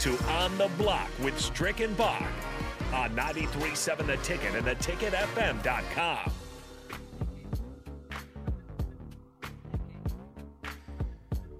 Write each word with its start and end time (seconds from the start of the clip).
to 0.00 0.16
On 0.28 0.56
the 0.58 0.68
Block 0.78 1.08
with 1.22 1.38
Strick 1.40 1.80
and 1.80 1.96
Bach 1.96 2.22
on 2.92 3.10
93.7 3.16 4.06
The 4.06 4.16
Ticket 4.18 4.54
and 4.54 4.66
theticketfm.com. 4.66 6.32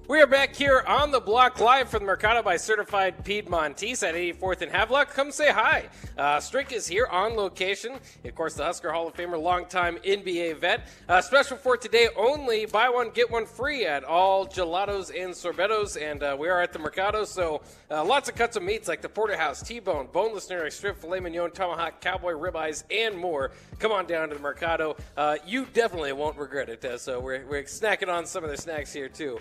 We 0.09 0.21
are 0.23 0.27
back 0.29 0.55
here 0.55 0.85
on 0.87 1.11
the 1.11 1.19
block 1.19 1.59
live 1.59 1.89
from 1.89 2.05
the 2.05 2.07
Mercado 2.07 2.41
by 2.41 2.59
Certified 2.59 3.25
Piedmontese 3.25 4.05
at 4.05 4.15
84th 4.15 4.63
and 4.63 4.71
Havelock. 4.71 5.13
Come 5.13 5.33
say 5.33 5.51
hi. 5.51 5.89
Uh, 6.17 6.39
Strick 6.39 6.71
is 6.71 6.87
here 6.87 7.09
on 7.11 7.35
location. 7.35 7.99
Of 8.25 8.35
course, 8.37 8.55
the 8.55 8.63
Husker 8.63 8.93
Hall 8.93 9.09
of 9.09 9.15
Famer, 9.15 9.43
longtime 9.43 9.97
NBA 10.07 10.59
vet. 10.59 10.87
Uh, 11.09 11.21
special 11.21 11.57
for 11.57 11.77
today 11.77 12.07
only 12.17 12.67
buy 12.67 12.89
one, 12.89 13.11
get 13.11 13.29
one 13.29 13.47
free 13.47 13.85
at 13.85 14.05
all 14.05 14.47
gelatos 14.47 15.11
and 15.11 15.35
sorbetos. 15.35 16.01
And 16.01 16.23
uh, 16.23 16.37
we 16.39 16.49
are 16.49 16.63
at 16.63 16.73
the 16.73 16.79
Mercado, 16.79 17.25
so 17.25 17.63
uh, 17.91 18.05
lots 18.05 18.29
of 18.29 18.37
cuts 18.37 18.57
of 18.57 18.63
meats 18.63 18.87
like 18.87 19.03
the 19.03 19.09
Porterhouse, 19.09 19.61
T 19.61 19.81
bone, 19.81 20.07
boneless 20.13 20.49
neck 20.49 20.71
strip, 20.71 21.01
filet 21.01 21.19
mignon, 21.19 21.51
tomahawk, 21.51 22.01
cowboy 22.01 22.35
ribeyes, 22.35 22.85
and 22.93 23.19
more. 23.19 23.51
Come 23.81 23.91
on 23.91 24.07
down 24.07 24.29
to 24.29 24.37
the 24.37 24.41
Mercado. 24.41 24.97
Uh, 25.17 25.39
you 25.45 25.67
definitely 25.75 26.13
won't 26.13 26.39
regret 26.39 26.69
it. 26.69 26.85
Uh, 26.85 26.97
so 26.97 27.19
we're, 27.19 27.45
we're 27.47 27.65
snacking 27.65 28.09
on 28.09 28.25
some 28.25 28.45
of 28.45 28.51
the 28.51 28.57
snacks 28.57 28.93
here, 28.93 29.09
too. 29.09 29.41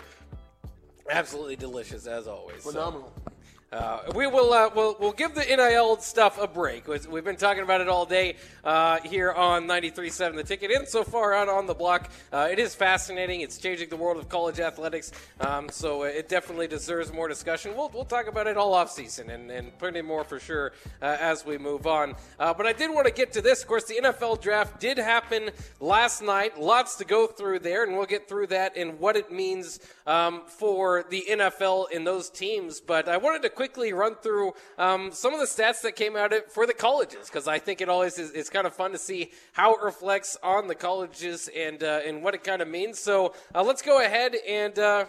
Absolutely 1.10 1.56
delicious 1.56 2.06
as 2.06 2.26
always. 2.26 2.62
Phenomenal. 2.62 3.12
So, 3.14 3.32
uh, 3.76 4.00
we 4.14 4.26
will 4.26 4.54
uh, 4.54 4.70
we'll, 4.74 4.96
we'll 4.98 5.12
give 5.12 5.34
the 5.34 5.44
NIL 5.44 5.98
stuff 5.98 6.40
a 6.40 6.48
break. 6.48 6.88
We've 6.88 7.24
been 7.24 7.36
talking 7.36 7.62
about 7.62 7.82
it 7.82 7.88
all 7.88 8.06
day 8.06 8.36
uh, 8.64 9.00
here 9.00 9.32
on 9.32 9.66
93.7 9.66 10.34
The 10.34 10.44
Ticket 10.44 10.70
and 10.70 10.88
so 10.88 11.04
far 11.04 11.34
out 11.34 11.50
on 11.50 11.66
the 11.66 11.74
block. 11.74 12.10
Uh, 12.32 12.48
it 12.50 12.58
is 12.58 12.74
fascinating. 12.74 13.42
It's 13.42 13.58
changing 13.58 13.90
the 13.90 13.96
world 13.96 14.16
of 14.16 14.30
college 14.30 14.60
athletics, 14.60 15.12
um, 15.40 15.68
so 15.68 16.04
it 16.04 16.26
definitely 16.26 16.68
deserves 16.68 17.12
more 17.12 17.28
discussion. 17.28 17.76
We'll, 17.76 17.90
we'll 17.90 18.06
talk 18.06 18.28
about 18.28 18.46
it 18.46 18.56
all 18.56 18.72
off 18.72 18.90
season 18.90 19.28
and, 19.28 19.50
and 19.50 19.78
plenty 19.78 20.00
more 20.00 20.24
for 20.24 20.40
sure 20.40 20.72
uh, 21.02 21.18
as 21.20 21.44
we 21.44 21.58
move 21.58 21.86
on. 21.86 22.14
Uh, 22.40 22.54
but 22.54 22.64
I 22.64 22.72
did 22.72 22.90
want 22.90 23.06
to 23.06 23.12
get 23.12 23.30
to 23.32 23.42
this. 23.42 23.60
Of 23.60 23.68
course, 23.68 23.84
the 23.84 23.96
NFL 23.96 24.40
draft 24.40 24.80
did 24.80 24.96
happen 24.96 25.50
last 25.80 26.22
night. 26.22 26.58
Lots 26.58 26.96
to 26.96 27.04
go 27.04 27.26
through 27.26 27.58
there, 27.58 27.84
and 27.84 27.94
we'll 27.94 28.06
get 28.06 28.26
through 28.26 28.46
that 28.46 28.74
and 28.74 28.98
what 28.98 29.16
it 29.16 29.30
means 29.30 29.80
um, 30.06 30.44
for 30.46 31.04
the 31.10 31.26
NFL 31.28 31.88
and 31.94 32.06
those 32.06 32.30
teams. 32.30 32.80
But 32.80 33.06
I 33.06 33.18
wanted 33.18 33.42
to 33.42 33.50
quickly 33.50 33.65
run 33.74 34.14
through 34.16 34.54
um, 34.78 35.12
some 35.12 35.34
of 35.34 35.40
the 35.40 35.46
stats 35.46 35.82
that 35.82 35.96
came 35.96 36.16
out 36.16 36.32
of 36.32 36.38
it 36.38 36.52
for 36.52 36.66
the 36.66 36.74
colleges 36.74 37.26
because 37.26 37.48
I 37.48 37.58
think 37.58 37.80
it 37.80 37.88
always 37.88 38.18
is 38.18 38.32
it's 38.32 38.50
kind 38.50 38.66
of 38.66 38.74
fun 38.74 38.92
to 38.92 38.98
see 38.98 39.30
how 39.52 39.74
it 39.74 39.82
reflects 39.82 40.36
on 40.42 40.68
the 40.68 40.74
colleges 40.74 41.48
and 41.56 41.82
uh, 41.82 42.00
and 42.06 42.22
what 42.22 42.34
it 42.34 42.44
kind 42.44 42.62
of 42.62 42.68
means. 42.68 42.98
So 42.98 43.34
uh, 43.54 43.62
let's 43.62 43.82
go 43.82 44.00
ahead 44.00 44.34
and. 44.48 44.78
Uh, 44.78 45.06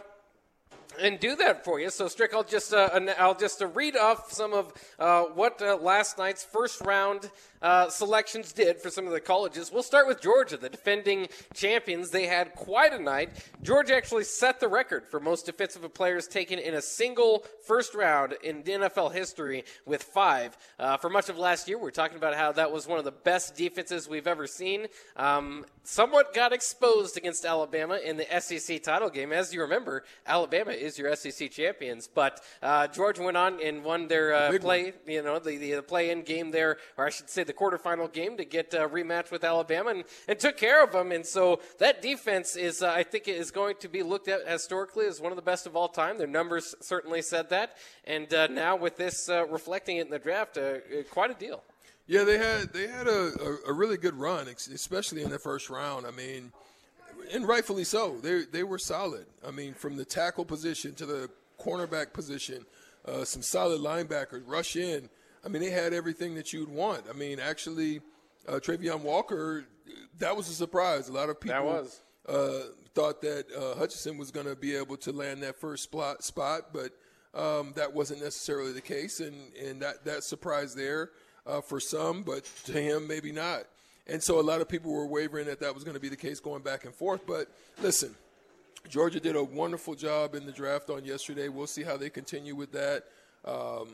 and 1.00 1.19
do 1.19 1.35
that 1.35 1.63
for 1.63 1.80
you. 1.80 1.89
So, 1.89 2.08
Strick, 2.08 2.33
I'll 2.33 2.44
just 2.44 2.73
uh, 2.73 2.89
I'll 3.19 3.35
just 3.35 3.61
uh, 3.61 3.67
read 3.67 3.95
off 3.95 4.31
some 4.31 4.53
of 4.53 4.73
uh, 4.97 5.23
what 5.23 5.61
uh, 5.61 5.78
last 5.78 6.17
night's 6.17 6.44
first 6.44 6.81
round 6.81 7.30
uh, 7.61 7.89
selections 7.89 8.52
did 8.52 8.80
for 8.80 8.89
some 8.89 9.05
of 9.05 9.13
the 9.13 9.19
colleges. 9.19 9.72
We'll 9.72 9.83
start 9.83 10.08
with 10.08 10.22
Georgia, 10.22 10.58
the 10.58 10.69
defending 10.69 11.27
champions. 11.53 12.09
They 12.09 12.27
had 12.27 12.53
quite 12.53 12.94
a 12.94 13.02
night. 13.02 13.30
Georgia 13.63 13.95
actually 13.95 14.23
set 14.23 14.59
the 14.59 14.67
record 14.67 15.08
for 15.08 15.19
most 15.19 15.45
defensive 15.45 15.94
players 15.94 16.28
taken 16.28 16.59
in 16.59 16.73
a 16.73 16.81
single 16.81 17.45
first 17.66 17.95
round 17.95 18.35
in 18.44 18.63
NFL 18.63 19.13
history 19.13 19.63
with 19.85 20.03
five. 20.03 20.58
Uh, 20.80 20.97
for 20.97 21.09
much 21.09 21.30
of 21.30 21.38
last 21.38 21.67
year, 21.67 21.78
we 21.78 21.88
are 21.88 21.91
talking 21.91 22.17
about 22.17 22.35
how 22.35 22.52
that 22.52 22.72
was 22.72 22.88
one 22.88 23.00
of 23.00 23.05
the 23.05 23.11
best 23.11 23.55
defenses 23.55 24.08
we've 24.08 24.28
ever 24.28 24.47
seen. 24.47 24.88
Um, 25.16 25.66
somewhat 25.83 26.33
got 26.33 26.53
exposed 26.53 27.17
against 27.17 27.45
Alabama 27.45 28.00
in 28.03 28.17
the 28.17 28.25
SEC 28.39 28.83
title 28.83 29.09
game. 29.09 29.31
As 29.31 29.53
you 29.53 29.61
remember, 29.61 30.03
Alabama 30.25 30.72
is 30.72 30.97
your 30.97 31.16
SEC 31.16 31.52
champions, 31.52 32.08
but 32.08 32.41
uh, 32.61 32.88
Georgia 32.88 33.23
went 33.23 33.38
on 33.38 33.59
and 33.61 33.83
won 33.83 34.08
their 34.08 34.33
uh, 34.33 34.58
play, 34.59 34.94
you 35.08 35.22
know, 35.22 35.39
the, 35.39 35.58
the 35.58 35.81
play-in 35.81 36.22
game 36.23 36.52
there, 36.52 36.78
or 36.97 37.05
I 37.05 37.09
should 37.09 37.30
say 37.30 37.44
the 37.48 37.53
quarterfinal 37.53 38.12
game 38.12 38.38
to 38.38 38.45
get 38.45 38.73
a 38.73 38.88
rematch 38.88 39.31
with 39.31 39.44
Alabama 39.44 39.90
and, 39.90 40.03
and 40.28 40.40
took 40.40 40.58
care 40.58 40.84
of 40.84 40.92
them. 40.92 41.12
And 41.12 41.26
so 41.26 41.59
that 41.80 42.02
defense 42.02 42.56
is, 42.56 42.81
uh, 42.81 42.91
I 42.91 43.03
think, 43.03 43.28
is 43.28 43.52
going 43.52 43.75
to 43.80 43.88
be 43.88 44.03
looked 44.03 44.28
at 44.28 44.47
historically 44.47 45.06
as 45.06 45.19
one 45.19 45.31
of 45.31 45.35
the 45.35 45.41
best 45.41 45.66
of 45.66 45.75
all 45.75 45.88
time. 45.88 46.18
Their 46.18 46.28
numbers 46.28 46.75
certainly 46.81 47.22
said 47.22 47.50
that. 47.50 47.78
And 48.06 48.31
uh, 48.34 48.47
now 48.47 48.75
with 48.75 48.97
this 48.97 49.30
uh, 49.30 49.47
reflecting 49.47 49.97
it 49.97 50.06
in 50.06 50.12
the 50.12 50.19
draft, 50.19 50.58
uh, 50.58 50.75
quite 51.09 51.31
a 51.31 51.34
deal. 51.34 51.63
Yeah, 52.08 52.24
they 52.24 52.38
had 52.38 52.72
they 52.72 52.88
had 52.88 53.08
a, 53.08 53.34
a, 53.68 53.72
a, 53.72 53.74
really 53.74 53.97
good 53.97 54.16
run, 54.16 54.47
especially 54.47 55.24
in 55.24 55.29
the 55.29 55.40
first 55.40 55.69
round. 55.69 56.06
I 56.06 56.12
mean, 56.12 56.53
and 57.34 57.46
rightfully 57.46 57.84
so. 57.84 58.18
They 58.18 58.44
they 58.46 58.64
were 58.64 58.78
solid. 58.78 59.25
I 59.46 59.52
mean, 59.52 59.74
from 59.74 59.97
the 59.97 60.06
tackle 60.06 60.46
position 60.46 60.96
to 60.96 61.06
the 61.06 61.29
cornerback 61.59 62.14
position, 62.14 62.66
uh, 63.06 63.25
some 63.25 63.41
solid 63.41 63.81
linebackers 63.81 64.44
rush 64.46 64.78
in. 64.78 65.09
I 65.46 65.50
mean, 65.50 65.62
they 65.62 65.70
had 65.70 65.94
everything 65.94 66.36
that 66.36 66.53
you'd 66.53 66.70
want. 66.70 67.03
I 67.09 67.14
mean, 67.14 67.40
actually, 67.40 68.02
uh, 68.48 68.53
Travon 68.53 69.02
Walker, 69.02 69.66
that 70.20 70.36
was 70.36 70.50
a 70.50 70.53
surprise. 70.53 71.09
A 71.09 71.14
lot 71.14 71.30
of 71.30 71.40
people 71.40 71.53
uh, 72.28 72.59
thought 72.94 73.22
that 73.22 73.46
uh, 73.56 73.78
Hutchinson 73.78 74.18
was 74.18 74.31
going 74.31 74.47
to 74.47 74.56
be 74.56 74.76
able 74.76 74.97
to 74.97 75.12
land 75.12 75.44
that 75.44 75.56
first 75.56 75.84
spot, 75.84 76.24
spot 76.24 76.74
but 76.74 76.92
um, 77.34 77.74
that 77.76 77.94
wasn't 77.94 78.22
necessarily 78.22 78.72
the 78.72 78.81
case, 78.81 79.20
and, 79.20 79.36
and 79.53 79.81
that, 79.81 80.03
that 80.06 80.24
surprise 80.24 80.74
there 80.74 81.12
uh, 81.46 81.62
for 81.62 81.80
some, 81.80 82.24
but 82.24 82.44
to 82.66 82.74
him, 82.74 83.08
maybe 83.08 83.31
not. 83.31 83.64
And 84.08 84.24
so 84.24 84.40
a 84.40 84.42
lot 84.42 84.62
of 84.62 84.70
people 84.70 84.92
were 84.92 85.06
wavering 85.06 85.46
that 85.47 85.59
that 85.59 85.74
was 85.74 85.84
going 85.84 85.96
to 85.96 86.00
be 86.00 86.09
the 86.09 86.16
case 86.16 86.40
going 86.40 86.62
back 86.62 86.86
and 86.86 86.96
forth. 86.96 87.28
But 87.28 87.52
listen, 87.81 88.16
Georgia 88.88 89.20
did 89.20 89.36
a 89.36 89.44
wonderful 89.44 89.96
job 89.96 90.34
in 90.34 90.46
the 90.46 90.52
draft 90.52 90.90
on 90.90 91.03
yesterday. 91.03 91.50
We'll 91.50 91.68
see 91.68 91.84
how 91.84 91.97
they 91.97 92.09
continue 92.09 92.56
with 92.56 92.72
that. 92.72 93.03
Um, 93.46 93.90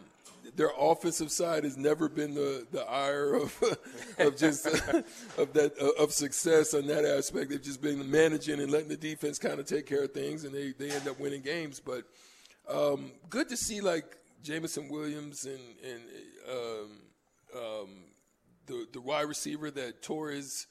their 0.56 0.72
offensive 0.78 1.32
side 1.32 1.64
has 1.64 1.78
never 1.78 2.10
been 2.10 2.34
the, 2.34 2.68
the 2.72 2.84
ire 2.84 3.34
of 3.36 3.64
of 4.20 4.38
just 4.38 4.66
of 5.38 5.54
that 5.54 5.74
of 6.00 6.12
success 6.12 6.74
on 6.74 6.88
that 6.88 7.06
aspect. 7.06 7.50
They've 7.50 7.62
just 7.62 7.82
been 7.82 8.10
managing 8.10 8.60
and 8.60 8.72
letting 8.72 8.90
the 8.90 8.98
defense 8.98 9.40
kind 9.40 9.60
of 9.60 9.66
take 9.66 9.86
care 9.86 10.04
of 10.04 10.12
things, 10.12 10.44
and 10.44 10.54
they, 10.54 10.72
they 10.72 10.92
end 10.92 11.08
up 11.08 11.20
winning 11.20 11.42
games. 11.42 11.80
But 11.80 12.04
um, 12.70 13.12
good 13.30 13.50
to 13.50 13.58
see 13.58 13.82
like 13.82 14.18
Jameson 14.44 14.90
Williams 14.90 15.46
and 15.46 15.60
and 15.84 16.02
um, 16.52 16.92
um, 17.56 17.90
the 18.66 18.88
the 18.94 19.02
wide 19.02 19.28
receiver 19.28 19.72
that 19.72 20.02
tore 20.02 20.30
his 20.30 20.68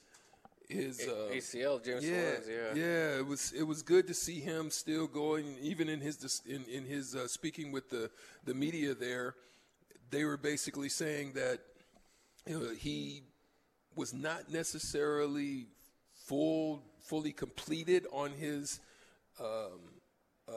his 0.73 0.99
uh, 0.99 1.29
ACL, 1.31 1.83
James 1.83 2.03
yeah, 2.05 2.11
Williams, 2.11 2.47
yeah, 2.49 2.73
yeah. 2.75 3.17
It 3.17 3.27
was 3.27 3.53
it 3.53 3.63
was 3.63 3.81
good 3.81 4.07
to 4.07 4.13
see 4.13 4.39
him 4.39 4.69
still 4.69 5.07
going, 5.07 5.55
even 5.61 5.89
in 5.89 6.01
his 6.01 6.41
in 6.45 6.65
in 6.65 6.85
his 6.85 7.15
uh, 7.15 7.27
speaking 7.27 7.71
with 7.71 7.89
the 7.89 8.09
the 8.45 8.53
media 8.53 8.93
there. 8.93 9.35
They 10.09 10.25
were 10.25 10.37
basically 10.37 10.89
saying 10.89 11.33
that 11.33 11.59
you 12.45 12.59
know, 12.59 12.73
he 12.73 13.23
was 13.95 14.13
not 14.13 14.51
necessarily 14.51 15.67
full 16.27 16.83
fully 17.01 17.31
completed 17.31 18.05
on 18.11 18.31
his 18.31 18.79
um, 19.39 19.79
uh, 20.47 20.53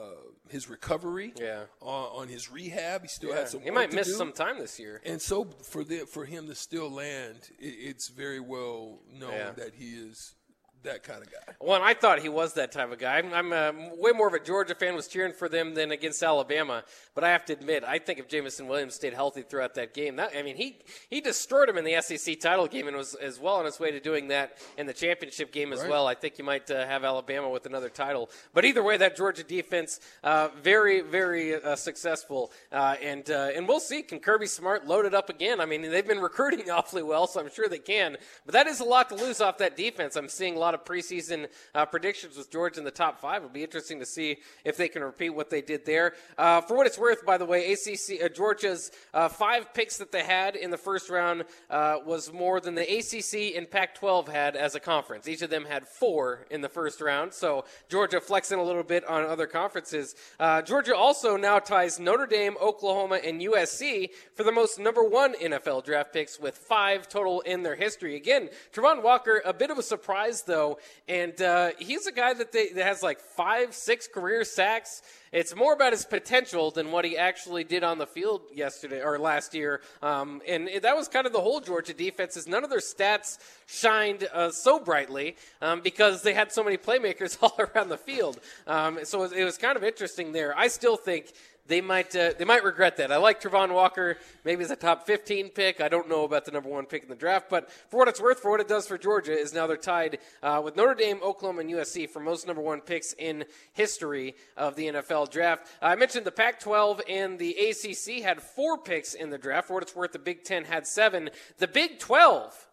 his 0.49 0.69
recovery, 0.69 1.33
yeah, 1.39 1.63
on, 1.81 2.21
on 2.21 2.27
his 2.27 2.51
rehab. 2.51 3.03
He 3.03 3.07
still 3.07 3.29
yeah. 3.29 3.37
had 3.37 3.49
some. 3.49 3.61
He 3.61 3.71
might 3.71 3.93
miss 3.93 4.07
do. 4.07 4.13
some 4.13 4.31
time 4.31 4.59
this 4.59 4.79
year, 4.79 5.01
and 5.05 5.21
so 5.21 5.47
for 5.63 5.83
the, 5.83 5.99
for 5.99 6.25
him 6.25 6.47
to 6.47 6.55
still 6.55 6.89
land, 6.89 7.49
it, 7.59 7.65
it's 7.65 8.07
very 8.09 8.39
well 8.39 8.99
known 9.11 9.31
yeah. 9.31 9.51
that 9.51 9.75
he 9.75 9.91
is 9.91 10.35
that 10.83 11.03
kind 11.03 11.21
of 11.21 11.31
guy. 11.31 11.53
Well, 11.59 11.81
I 11.81 11.93
thought 11.93 12.19
he 12.19 12.29
was 12.29 12.53
that 12.53 12.71
type 12.71 12.91
of 12.91 12.99
guy. 12.99 13.17
I'm, 13.17 13.33
I'm 13.33 13.53
uh, 13.53 13.71
way 13.95 14.11
more 14.11 14.27
of 14.27 14.33
a 14.33 14.39
Georgia 14.39 14.75
fan. 14.75 14.95
Was 14.95 15.07
cheering 15.07 15.33
for 15.33 15.49
them 15.49 15.73
than 15.73 15.91
against 15.91 16.23
Alabama. 16.23 16.83
But 17.13 17.23
I 17.23 17.29
have 17.29 17.45
to 17.45 17.53
admit, 17.53 17.83
I 17.83 17.99
think 17.99 18.19
if 18.19 18.27
Jameson 18.27 18.67
Williams 18.67 18.95
stayed 18.95 19.13
healthy 19.13 19.41
throughout 19.41 19.75
that 19.75 19.93
game, 19.93 20.15
that 20.17 20.31
I 20.37 20.43
mean, 20.43 20.55
he 20.55 20.79
he 21.09 21.21
destroyed 21.21 21.69
him 21.69 21.77
in 21.77 21.83
the 21.83 22.01
SEC 22.01 22.39
title 22.39 22.67
game 22.67 22.87
and 22.87 22.95
was 22.95 23.15
as 23.15 23.39
well 23.39 23.55
on 23.55 23.65
his 23.65 23.79
way 23.79 23.91
to 23.91 23.99
doing 23.99 24.29
that 24.29 24.57
in 24.77 24.85
the 24.85 24.93
championship 24.93 25.51
game 25.51 25.73
as 25.73 25.81
right. 25.81 25.89
well. 25.89 26.07
I 26.07 26.15
think 26.15 26.37
you 26.37 26.45
might 26.45 26.69
uh, 26.71 26.85
have 26.85 27.03
Alabama 27.03 27.49
with 27.49 27.65
another 27.65 27.89
title. 27.89 28.29
But 28.53 28.65
either 28.65 28.83
way, 28.83 28.97
that 28.97 29.17
Georgia 29.17 29.43
defense 29.43 29.99
uh, 30.23 30.49
very 30.61 31.01
very 31.01 31.55
uh, 31.55 31.75
successful, 31.75 32.51
uh, 32.71 32.95
and 33.01 33.29
uh, 33.29 33.49
and 33.55 33.67
we'll 33.67 33.79
see. 33.79 34.01
Can 34.01 34.19
Kirby 34.19 34.47
Smart 34.47 34.85
load 34.87 35.05
it 35.05 35.13
up 35.13 35.29
again? 35.29 35.59
I 35.59 35.65
mean, 35.65 35.81
they've 35.81 36.07
been 36.07 36.19
recruiting 36.27 36.69
awfully 36.71 37.03
well, 37.03 37.27
so 37.27 37.39
I'm 37.39 37.49
sure 37.49 37.67
they 37.67 37.79
can. 37.79 38.17
But 38.45 38.53
that 38.53 38.67
is 38.67 38.79
a 38.79 38.85
lot 38.85 39.09
to 39.09 39.15
lose 39.15 39.41
off 39.41 39.57
that 39.57 39.75
defense. 39.75 40.15
I'm 40.15 40.29
seeing 40.29 40.55
a 40.55 40.59
lot 40.67 40.73
of 40.73 40.83
preseason 40.83 41.47
uh, 41.73 41.85
predictions 41.85 42.35
with 42.35 42.51
Georgia 42.51 42.79
in 42.79 42.83
the 42.83 42.91
top 42.91 43.21
five. 43.21 43.37
It'll 43.37 43.49
be 43.49 43.63
interesting 43.63 43.99
to 43.99 44.05
see 44.05 44.39
if 44.65 44.75
they 44.75 44.89
can 44.89 45.01
repeat 45.01 45.29
what 45.29 45.49
they 45.49 45.61
did 45.61 45.85
there. 45.85 46.13
Uh, 46.37 46.59
for 46.59 46.75
what 46.75 46.85
it's 46.85 46.97
worth, 46.97 47.25
by 47.25 47.37
the 47.37 47.45
way, 47.45 47.71
ACC 47.71 48.21
uh, 48.21 48.27
Georgia's 48.27 48.91
uh, 49.13 49.29
five 49.29 49.73
picks 49.73 49.97
that 49.97 50.11
they 50.11 50.23
had 50.23 50.57
in 50.57 50.69
the 50.69 50.77
first 50.77 51.09
round 51.09 51.45
uh, 51.69 51.99
was 52.05 52.33
more 52.33 52.59
than 52.59 52.75
the 52.75 52.81
ACC 52.81 53.55
and 53.55 53.71
Pac-12 53.71 54.27
had 54.27 54.57
as 54.57 54.75
a 54.75 54.79
conference. 54.81 55.25
Each 55.25 55.41
of 55.41 55.49
them 55.49 55.63
had 55.63 55.87
four 55.87 56.45
in 56.51 56.59
the 56.59 56.67
first 56.67 56.99
round. 56.99 57.33
So 57.33 57.63
Georgia 57.87 58.19
flexing 58.19 58.59
a 58.59 58.63
little 58.63 58.83
bit 58.83 59.07
on 59.07 59.23
other 59.23 59.47
conferences. 59.47 60.15
Uh, 60.37 60.61
Georgia 60.61 60.97
also 60.97 61.37
now 61.37 61.59
ties 61.59 61.97
Notre 61.97 62.25
Dame, 62.25 62.57
Oklahoma, 62.61 63.21
and 63.23 63.39
USC 63.39 64.09
for 64.35 64.43
the 64.43 64.51
most 64.51 64.79
number 64.79 65.03
one 65.03 65.33
NFL 65.35 65.85
draft 65.85 66.11
picks 66.11 66.37
with 66.37 66.57
five 66.57 67.07
total 67.07 67.39
in 67.41 67.63
their 67.63 67.75
history. 67.75 68.17
Again, 68.17 68.49
Travon 68.73 69.01
Walker, 69.01 69.41
a 69.45 69.53
bit 69.53 69.71
of 69.71 69.77
a 69.77 69.83
surprise 69.83 70.41
though 70.41 70.56
so, 70.57 70.79
and 71.07 71.39
uh, 71.39 71.69
he's 71.77 72.07
a 72.07 72.11
guy 72.11 72.33
that, 72.33 72.51
they, 72.51 72.69
that 72.69 72.83
has 72.83 73.03
like 73.03 73.19
five, 73.19 73.75
six 73.75 74.07
career 74.07 74.43
sacks. 74.43 75.03
It's 75.31 75.55
more 75.55 75.71
about 75.71 75.93
his 75.93 76.03
potential 76.03 76.71
than 76.71 76.91
what 76.91 77.05
he 77.05 77.15
actually 77.15 77.63
did 77.63 77.83
on 77.83 77.99
the 77.99 78.07
field 78.07 78.41
yesterday 78.51 79.03
or 79.03 79.19
last 79.19 79.53
year. 79.53 79.81
Um, 80.01 80.41
and 80.47 80.67
that 80.81 80.95
was 80.95 81.07
kind 81.09 81.27
of 81.27 81.33
the 81.33 81.41
whole 81.41 81.61
Georgia 81.61 81.93
defense. 81.93 82.35
Is 82.37 82.47
none 82.47 82.63
of 82.63 82.71
their 82.71 82.79
stats 82.79 83.37
shined 83.67 84.27
uh, 84.33 84.49
so 84.49 84.79
brightly 84.79 85.35
um, 85.61 85.81
because 85.81 86.23
they 86.23 86.33
had 86.33 86.51
so 86.51 86.63
many 86.63 86.77
playmakers 86.77 87.37
all 87.43 87.55
around 87.59 87.89
the 87.89 87.97
field. 87.97 88.39
Um, 88.65 88.99
so 89.03 89.25
it 89.25 89.43
was 89.43 89.59
kind 89.59 89.77
of 89.77 89.83
interesting 89.83 90.31
there. 90.31 90.57
I 90.57 90.69
still 90.69 90.97
think 90.97 91.33
they 91.67 91.81
might 91.81 92.15
uh, 92.15 92.33
they 92.37 92.45
might 92.45 92.63
regret 92.63 92.97
that. 92.97 93.11
I 93.11 93.17
like 93.17 93.41
Travon 93.41 93.73
Walker, 93.73 94.17
maybe 94.43 94.63
as 94.63 94.71
a 94.71 94.75
top 94.75 95.05
15 95.05 95.49
pick. 95.49 95.81
I 95.81 95.89
don't 95.89 96.09
know 96.09 96.23
about 96.23 96.45
the 96.45 96.51
number 96.51 96.69
one 96.69 96.85
pick 96.85 97.03
in 97.03 97.09
the 97.09 97.15
draft, 97.15 97.49
but 97.49 97.69
for 97.89 97.97
what 97.97 98.07
it's 98.07 98.21
worth, 98.21 98.39
for 98.39 98.51
what 98.51 98.59
it 98.59 98.67
does 98.67 98.87
for 98.87 98.97
Georgia, 98.97 99.37
is 99.37 99.53
now 99.53 99.67
they're 99.67 99.77
tied 99.77 100.19
uh, 100.41 100.61
with 100.63 100.75
Notre 100.75 100.95
Dame, 100.95 101.19
Oklahoma, 101.23 101.61
and 101.61 101.69
USC 101.69 102.09
for 102.09 102.19
most 102.19 102.47
number 102.47 102.61
one 102.61 102.81
picks 102.81 103.13
in 103.13 103.45
history 103.73 104.35
of 104.55 104.75
the 104.75 104.87
NFL 104.87 105.29
draft. 105.29 105.67
I 105.81 105.95
mentioned 105.95 106.25
the 106.25 106.31
Pac-12 106.31 107.01
and 107.09 107.39
the 107.39 107.55
ACC 107.55 108.23
had 108.23 108.41
four 108.41 108.77
picks 108.77 109.13
in 109.13 109.29
the 109.29 109.37
draft. 109.37 109.67
For 109.67 109.75
what 109.75 109.83
it's 109.83 109.95
worth, 109.95 110.13
the 110.13 110.19
Big 110.19 110.43
Ten 110.43 110.65
had 110.65 110.87
seven. 110.87 111.29
The 111.57 111.67
Big 111.67 111.99
12 111.99 112.67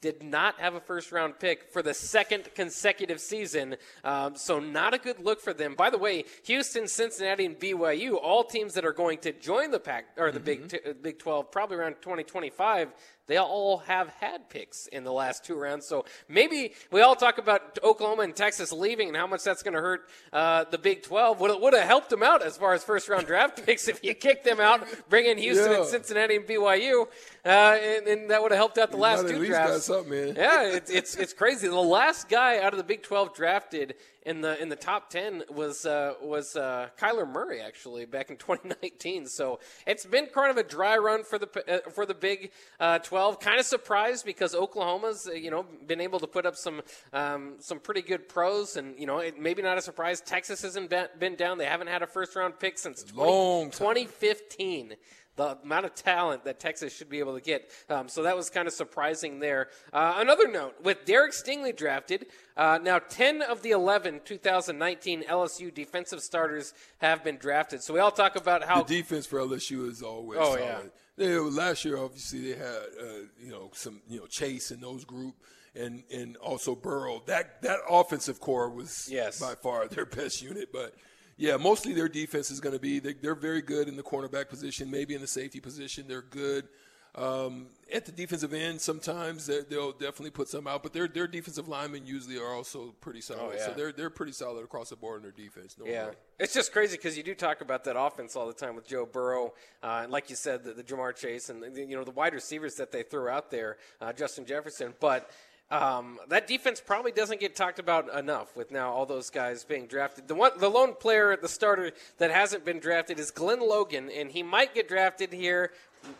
did 0.00 0.22
not 0.22 0.60
have 0.60 0.74
a 0.74 0.80
first 0.80 1.10
round 1.12 1.38
pick 1.38 1.72
for 1.72 1.82
the 1.82 1.94
second 1.94 2.48
consecutive 2.54 3.20
season. 3.20 3.76
Um, 4.04 4.36
so, 4.36 4.60
not 4.60 4.94
a 4.94 4.98
good 4.98 5.20
look 5.20 5.40
for 5.40 5.52
them. 5.52 5.74
By 5.74 5.90
the 5.90 5.98
way, 5.98 6.24
Houston, 6.44 6.86
Cincinnati, 6.86 7.46
and 7.46 7.58
BYU, 7.58 8.16
all 8.20 8.44
teams 8.44 8.74
that 8.74 8.84
are 8.84 8.92
going 8.92 9.18
to 9.18 9.32
join 9.32 9.70
the 9.70 9.80
pack 9.80 10.06
or 10.16 10.30
the 10.30 10.38
mm-hmm. 10.38 10.44
Big, 10.44 10.68
t- 10.68 10.92
Big 11.02 11.18
12 11.18 11.50
probably 11.50 11.76
around 11.76 11.96
2025, 12.00 12.92
they 13.28 13.38
all 13.38 13.78
have 13.78 14.08
had 14.08 14.48
picks 14.48 14.86
in 14.88 15.04
the 15.04 15.12
last 15.12 15.44
two 15.44 15.54
rounds. 15.54 15.86
So 15.86 16.06
maybe 16.28 16.72
we 16.90 17.02
all 17.02 17.14
talk 17.14 17.38
about 17.38 17.78
Oklahoma 17.84 18.22
and 18.22 18.34
Texas 18.34 18.72
leaving 18.72 19.08
and 19.08 19.16
how 19.16 19.26
much 19.26 19.44
that's 19.44 19.62
going 19.62 19.74
to 19.74 19.80
hurt 19.80 20.08
uh, 20.32 20.64
the 20.64 20.78
Big 20.78 21.02
12. 21.02 21.38
Would, 21.40 21.50
it 21.50 21.60
would 21.60 21.74
have 21.74 21.84
helped 21.84 22.10
them 22.10 22.22
out 22.22 22.42
as 22.42 22.56
far 22.56 22.72
as 22.72 22.82
first 22.82 23.08
round 23.08 23.26
draft 23.26 23.62
picks 23.66 23.86
if 23.86 24.02
you 24.02 24.14
kicked 24.14 24.44
them 24.44 24.60
out, 24.60 24.86
bring 25.08 25.26
in 25.26 25.38
Houston 25.38 25.70
yeah. 25.70 25.78
and 25.78 25.86
Cincinnati 25.86 26.36
and 26.36 26.46
BYU, 26.46 27.06
uh, 27.44 27.48
and, 27.48 28.06
and, 28.06 28.30
that 28.30 28.42
would 28.42 28.50
have 28.50 28.58
helped 28.58 28.78
out 28.78 28.90
the 28.90 28.96
you 28.96 29.02
last 29.02 29.28
two 29.28 29.46
drafts. 29.46 29.88
Yeah, 30.36 30.64
it's, 30.64 30.90
it's, 30.90 31.16
it's 31.16 31.32
crazy. 31.32 31.68
The 31.68 31.74
last 31.74 32.28
guy 32.28 32.60
out 32.60 32.72
of 32.72 32.78
the 32.78 32.84
Big 32.84 33.02
12 33.02 33.34
drafted 33.34 33.94
in 34.28 34.42
the 34.42 34.60
in 34.60 34.68
the 34.68 34.76
top 34.76 35.08
ten 35.08 35.42
was 35.48 35.86
uh, 35.86 36.12
was 36.20 36.54
uh, 36.54 36.88
Kyler 37.00 37.26
Murray 37.26 37.60
actually 37.60 38.04
back 38.04 38.30
in 38.30 38.36
2019. 38.48 39.26
So 39.26 39.58
it's 39.86 40.04
been 40.04 40.26
kind 40.26 40.50
of 40.50 40.58
a 40.58 40.62
dry 40.62 40.98
run 40.98 41.24
for 41.24 41.38
the 41.38 41.48
uh, 41.66 41.90
for 41.90 42.04
the 42.04 42.14
Big 42.14 42.50
uh, 42.78 42.98
12. 42.98 43.40
Kind 43.40 43.58
of 43.58 43.64
surprised 43.64 44.26
because 44.26 44.54
Oklahoma's 44.54 45.26
uh, 45.26 45.32
you 45.32 45.50
know 45.50 45.64
been 45.86 46.00
able 46.00 46.20
to 46.20 46.26
put 46.26 46.44
up 46.44 46.56
some 46.56 46.82
um, 47.12 47.54
some 47.58 47.80
pretty 47.80 48.02
good 48.02 48.28
pros, 48.28 48.76
and 48.76 48.98
you 48.98 49.06
know 49.06 49.18
it, 49.18 49.40
maybe 49.40 49.62
not 49.62 49.78
a 49.78 49.82
surprise. 49.82 50.20
Texas 50.20 50.60
hasn't 50.60 50.92
been 51.18 51.34
down. 51.34 51.56
They 51.56 51.64
haven't 51.64 51.88
had 51.88 52.02
a 52.02 52.06
first 52.06 52.36
round 52.36 52.58
pick 52.60 52.78
since 52.78 53.02
20, 53.02 53.70
2015 53.70 54.94
the 55.38 55.56
amount 55.62 55.86
of 55.86 55.94
talent 55.94 56.44
that 56.44 56.58
Texas 56.60 56.94
should 56.94 57.08
be 57.08 57.20
able 57.20 57.34
to 57.34 57.40
get. 57.40 57.70
Um, 57.88 58.08
so 58.08 58.24
that 58.24 58.36
was 58.36 58.50
kind 58.50 58.66
of 58.66 58.74
surprising 58.74 59.38
there. 59.38 59.68
Uh, 59.92 60.16
another 60.18 60.48
note 60.48 60.74
with 60.82 61.04
Derek 61.06 61.32
Stingley 61.32 61.74
drafted, 61.74 62.26
uh, 62.56 62.78
now 62.82 62.98
10 62.98 63.42
of 63.42 63.62
the 63.62 63.70
11 63.70 64.20
2019 64.24 65.22
LSU 65.22 65.72
defensive 65.72 66.20
starters 66.20 66.74
have 66.98 67.22
been 67.22 67.36
drafted. 67.36 67.82
So 67.82 67.94
we 67.94 68.00
all 68.00 68.10
talk 68.10 68.36
about 68.36 68.64
how. 68.64 68.82
The 68.82 68.96
defense 68.98 69.26
for 69.26 69.38
LSU 69.38 69.88
is 69.88 70.02
always 70.02 70.40
oh, 70.42 70.56
solid. 70.56 70.60
Yeah. 70.60 70.80
They, 71.16 71.38
last 71.38 71.84
year, 71.84 71.98
obviously, 71.98 72.52
they 72.52 72.58
had 72.58 72.76
uh, 73.00 73.04
you 73.40 73.50
know 73.50 73.70
some 73.72 74.00
you 74.08 74.20
know 74.20 74.26
Chase 74.26 74.70
in 74.70 74.80
those 74.80 75.04
group 75.04 75.34
and 75.74 76.02
and 76.12 76.36
also 76.36 76.74
Burrow. 76.74 77.22
That 77.26 77.62
that 77.62 77.78
offensive 77.88 78.40
core 78.40 78.70
was 78.70 79.08
yes. 79.10 79.40
by 79.40 79.54
far 79.54 79.88
their 79.88 80.06
best 80.20 80.42
unit, 80.42 80.70
but 80.72 80.94
yeah, 81.38 81.56
mostly 81.56 81.94
their 81.94 82.08
defense 82.08 82.50
is 82.50 82.60
going 82.60 82.74
to 82.74 82.80
be 82.80 82.98
they, 82.98 83.14
are 83.26 83.34
very 83.34 83.62
good 83.62 83.88
in 83.88 83.96
the 83.96 84.02
cornerback 84.02 84.48
position, 84.48 84.90
maybe 84.90 85.14
in 85.14 85.20
the 85.20 85.26
safety 85.26 85.60
position. 85.60 86.06
They're 86.08 86.20
good 86.20 86.68
um, 87.14 87.66
at 87.92 88.04
the 88.04 88.12
defensive 88.12 88.52
end. 88.52 88.80
Sometimes 88.80 89.46
they'll 89.68 89.92
definitely 89.92 90.30
put 90.30 90.48
some 90.48 90.66
out, 90.66 90.82
but 90.82 90.92
their 90.92 91.08
their 91.08 91.26
defensive 91.26 91.68
linemen 91.68 92.06
usually 92.06 92.38
are 92.38 92.52
also 92.52 92.94
pretty 93.00 93.20
solid. 93.20 93.40
Oh, 93.40 93.52
yeah. 93.54 93.66
So 93.66 93.72
they're 93.72 93.92
they're 93.92 94.10
pretty 94.10 94.32
solid 94.32 94.62
across 94.62 94.90
the 94.90 94.96
board 94.96 95.18
in 95.18 95.22
their 95.22 95.32
defense. 95.32 95.76
No 95.78 95.86
yeah, 95.86 96.10
it's 96.38 96.52
just 96.52 96.72
crazy 96.72 96.96
because 96.96 97.16
you 97.16 97.22
do 97.22 97.34
talk 97.34 97.60
about 97.60 97.84
that 97.84 97.98
offense 97.98 98.36
all 98.36 98.46
the 98.46 98.52
time 98.52 98.74
with 98.74 98.86
Joe 98.86 99.06
Burrow, 99.06 99.54
uh, 99.82 100.00
and 100.02 100.12
like 100.12 100.30
you 100.30 100.36
said, 100.36 100.64
the, 100.64 100.72
the 100.72 100.82
Ja'Marr 100.82 101.16
Chase 101.16 101.50
and 101.50 101.62
the, 101.62 101.84
you 101.84 101.96
know 101.96 102.04
the 102.04 102.10
wide 102.10 102.34
receivers 102.34 102.74
that 102.76 102.92
they 102.92 103.02
threw 103.02 103.28
out 103.28 103.50
there, 103.50 103.78
uh, 104.00 104.12
Justin 104.12 104.44
Jefferson, 104.44 104.94
but 105.00 105.30
um, 105.70 106.18
that 106.28 106.46
defense 106.46 106.80
probably 106.80 107.12
doesn't 107.12 107.40
get 107.40 107.54
talked 107.54 107.78
about 107.78 108.14
enough 108.16 108.56
with 108.56 108.70
now 108.70 108.90
all 108.90 109.04
those 109.04 109.28
guys 109.28 109.64
being 109.64 109.86
drafted. 109.86 110.26
The 110.26 110.34
one, 110.34 110.52
the 110.58 110.70
lone 110.70 110.94
player, 110.94 111.30
at 111.30 111.42
the 111.42 111.48
starter 111.48 111.92
that 112.16 112.30
hasn't 112.30 112.64
been 112.64 112.78
drafted 112.78 113.18
is 113.18 113.30
Glen 113.30 113.60
Logan, 113.60 114.10
and 114.10 114.30
he 114.30 114.42
might 114.42 114.74
get 114.74 114.88
drafted 114.88 115.32
here. 115.32 115.72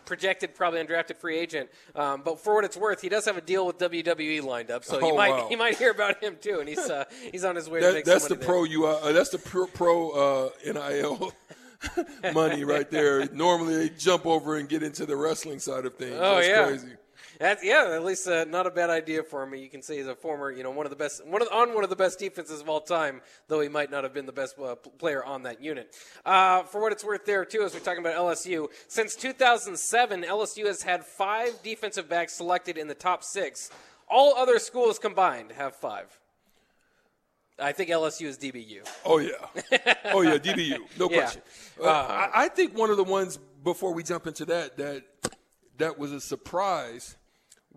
Projected 0.05 0.57
probably 0.57 0.85
undrafted 0.85 1.17
free 1.17 1.39
agent, 1.39 1.71
um, 1.95 2.23
but 2.25 2.41
for 2.41 2.57
what 2.57 2.65
it's 2.65 2.77
worth, 2.77 3.01
he 3.01 3.09
does 3.09 3.25
have 3.27 3.37
a 3.37 3.41
deal 3.41 3.65
with 3.65 3.79
WWE 3.79 4.43
lined 4.43 4.73
up, 4.73 4.85
so 4.85 4.99
oh, 5.01 5.07
you 5.07 5.17
might 5.17 5.31
wow. 5.31 5.49
you 5.49 5.57
might 5.57 5.79
hear 5.79 5.93
about 5.93 6.23
him 6.23 6.37
too, 6.41 6.59
and 6.59 6.69
he's 6.69 6.91
uh, 6.91 7.05
he's 7.31 7.45
on 7.45 7.55
his 7.55 7.71
way 7.71 7.81
that, 7.81 7.87
to 7.87 7.95
make 7.95 8.05
that's 8.05 8.27
the 8.27 8.35
pro 8.35 8.65
you 8.65 8.87
uh, 8.87 9.13
that's 9.13 9.31
the 9.31 9.39
pro, 9.39 9.67
pro 9.69 10.11
uh, 10.11 10.51
nil 10.67 11.33
money 12.35 12.65
right 12.65 12.91
there. 12.91 13.27
Normally 13.27 13.77
they 13.77 13.89
jump 13.91 14.27
over 14.27 14.57
and 14.57 14.69
get 14.69 14.83
into 14.83 15.07
the 15.07 15.15
wrestling 15.15 15.61
side 15.61 15.87
of 15.87 15.95
things. 15.95 16.17
Oh 16.19 16.35
that's 16.35 16.49
yeah. 16.49 16.67
crazy. 16.67 16.97
That's 17.39 17.63
yeah, 17.63 17.93
at 17.93 18.05
least 18.05 18.27
uh, 18.27 18.45
not 18.45 18.67
a 18.67 18.71
bad 18.71 18.91
idea 18.91 19.23
for 19.23 19.45
him. 19.45 19.55
You 19.55 19.69
can 19.69 19.81
say 19.81 19.99
he's 19.99 20.09
a 20.09 20.15
former, 20.15 20.51
you 20.51 20.65
know, 20.65 20.71
one 20.71 20.87
of 20.87 20.91
the 20.91 20.97
best, 20.97 21.25
one 21.25 21.41
of, 21.41 21.49
on 21.53 21.73
one 21.73 21.85
of 21.85 21.91
the 21.91 21.97
best 21.97 22.19
defenses 22.19 22.61
of 22.61 22.69
all 22.69 22.81
time, 22.81 23.21
though 23.47 23.61
he 23.61 23.69
might 23.69 23.93
not 23.93 24.03
have 24.03 24.13
been 24.13 24.27
the 24.27 24.33
best 24.33 24.59
uh, 24.59 24.75
player 24.75 25.25
on 25.25 25.45
that 25.45 25.63
unit. 25.63 25.95
Uh, 26.27 26.65
for 26.65 26.81
what 26.81 26.91
it's 26.91 27.05
worth, 27.05 27.25
there 27.25 27.45
too, 27.45 27.63
as 27.63 27.75
we're 27.75 27.81
talking 27.81 28.01
about 28.01 28.17
LSU, 28.17 28.67
since 28.89 29.15
2007, 29.15 30.23
LSU 30.23 30.67
has 30.67 30.83
had 30.83 31.05
five 31.05 31.53
defensive 31.63 32.09
backs 32.09 32.33
selected 32.33 32.77
in 32.77 32.89
the 32.89 32.95
top 32.95 33.23
six. 33.23 33.71
All 34.11 34.35
other 34.35 34.59
schools 34.59 34.99
combined 34.99 35.53
have 35.53 35.77
five. 35.77 36.19
I 37.61 37.73
think 37.73 37.91
LSU 37.91 38.27
is 38.27 38.39
DBU. 38.39 38.89
Oh 39.05 39.19
yeah, 39.19 39.31
oh 40.13 40.23
yeah, 40.23 40.39
DBU, 40.39 40.79
no 40.99 41.09
yeah. 41.11 41.19
question. 41.19 41.43
Uh, 41.81 41.89
I, 41.89 42.31
I 42.35 42.49
think 42.49 42.77
one 42.77 42.91
of 42.91 42.97
the 42.97 43.05
ones 43.05 43.39
before 43.65 43.93
we 43.93 44.03
jump 44.03 44.27
into 44.29 44.45
that 44.47 44.77
that 44.79 45.03
that 45.79 45.99
was 45.99 46.13
a 46.13 46.21
surprise 46.21 47.17